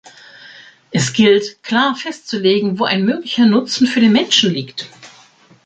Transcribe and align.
Es 0.89 1.13
gilt, 1.13 1.61
klar 1.61 1.95
festzulegen, 1.95 2.79
wo 2.79 2.85
ein 2.85 3.05
möglicher 3.05 3.45
Nutzen 3.45 3.85
für 3.85 3.99
den 3.99 4.13
Menschen 4.13 4.51
liegt? 4.51 4.87